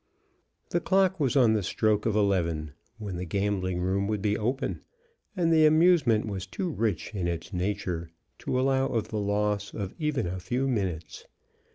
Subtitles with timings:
[0.71, 4.81] The clock was on the stroke of eleven, when the gambling room would be open,
[5.37, 8.09] and the amusement was too rich in its nature
[8.39, 11.25] to allow of the loss of even a few minutes.